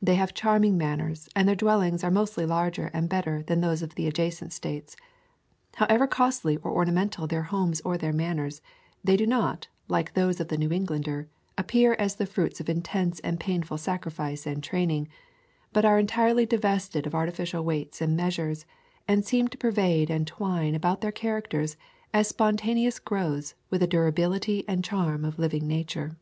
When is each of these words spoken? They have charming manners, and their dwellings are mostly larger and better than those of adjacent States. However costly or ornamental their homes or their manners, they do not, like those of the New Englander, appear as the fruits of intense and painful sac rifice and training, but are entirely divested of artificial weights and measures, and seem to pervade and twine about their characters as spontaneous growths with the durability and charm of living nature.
They 0.00 0.14
have 0.14 0.32
charming 0.32 0.78
manners, 0.78 1.28
and 1.36 1.46
their 1.46 1.54
dwellings 1.54 2.02
are 2.02 2.10
mostly 2.10 2.46
larger 2.46 2.86
and 2.94 3.10
better 3.10 3.42
than 3.42 3.60
those 3.60 3.82
of 3.82 3.92
adjacent 3.98 4.54
States. 4.54 4.96
However 5.74 6.06
costly 6.06 6.56
or 6.56 6.70
ornamental 6.70 7.26
their 7.26 7.42
homes 7.42 7.82
or 7.82 7.98
their 7.98 8.14
manners, 8.14 8.62
they 9.04 9.18
do 9.18 9.26
not, 9.26 9.68
like 9.86 10.14
those 10.14 10.40
of 10.40 10.48
the 10.48 10.56
New 10.56 10.72
Englander, 10.72 11.28
appear 11.58 11.92
as 11.98 12.14
the 12.14 12.24
fruits 12.24 12.58
of 12.58 12.70
intense 12.70 13.20
and 13.20 13.38
painful 13.38 13.76
sac 13.76 14.04
rifice 14.06 14.46
and 14.46 14.64
training, 14.64 15.08
but 15.74 15.84
are 15.84 15.98
entirely 15.98 16.46
divested 16.46 17.06
of 17.06 17.14
artificial 17.14 17.62
weights 17.62 18.00
and 18.00 18.16
measures, 18.16 18.64
and 19.06 19.26
seem 19.26 19.46
to 19.48 19.58
pervade 19.58 20.08
and 20.08 20.26
twine 20.26 20.74
about 20.74 21.02
their 21.02 21.12
characters 21.12 21.76
as 22.14 22.28
spontaneous 22.28 22.98
growths 22.98 23.54
with 23.68 23.82
the 23.82 23.86
durability 23.86 24.66
and 24.66 24.82
charm 24.82 25.22
of 25.22 25.38
living 25.38 25.66
nature. 25.68 26.16